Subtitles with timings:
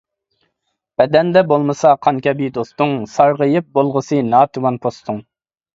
[1.01, 5.27] بەدەندە بولمىسا قان كەبى دوستۇڭ، سارغىيىپ بولغۇسى ناتىۋان پوستۇڭ.